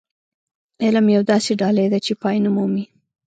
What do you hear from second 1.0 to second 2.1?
يوه داسې ډالۍ ده